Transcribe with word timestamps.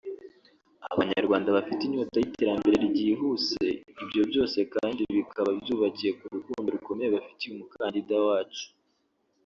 Abanyarwanda 0.93 1.49
bafite 1.57 1.81
inyota 1.83 2.17
y’iterambere 2.19 2.77
ryihuse 2.93 3.63
ibyo 4.03 4.21
byose 4.29 4.57
kandi 4.73 5.01
bikaba 5.15 5.49
byubakiye 5.59 6.11
ku 6.17 6.23
rukundo 6.35 6.67
rukomeye 6.75 7.09
bafitiye 7.15 7.49
umukandida 7.53 8.15
wacu 8.27 8.65